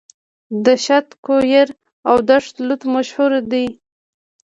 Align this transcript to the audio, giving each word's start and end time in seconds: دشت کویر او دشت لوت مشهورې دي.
دشت 0.65 1.07
کویر 1.25 1.67
او 2.09 2.17
دشت 2.29 2.53
لوت 2.67 2.81
مشهورې 2.93 3.41
دي. 3.51 3.67